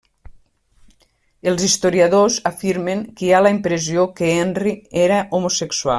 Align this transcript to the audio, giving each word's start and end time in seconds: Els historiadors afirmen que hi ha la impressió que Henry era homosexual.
Els 1.51 1.65
historiadors 1.67 2.39
afirmen 2.51 3.05
que 3.19 3.27
hi 3.27 3.31
ha 3.41 3.45
la 3.49 3.55
impressió 3.57 4.09
que 4.21 4.35
Henry 4.39 4.75
era 5.07 5.25
homosexual. 5.39 5.89